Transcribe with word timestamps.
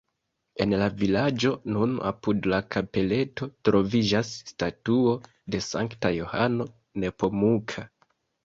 En 0.63 0.71
la 0.83 0.85
vilaĝo, 1.01 1.51
nun 1.75 1.91
apud 2.11 2.47
la 2.53 2.61
kapeleto, 2.75 3.49
troviĝas 3.69 4.33
statuo 4.53 5.15
de 5.57 5.63
Sankta 5.69 6.15
Johano 6.19 6.69
Nepomuka. 7.05 7.89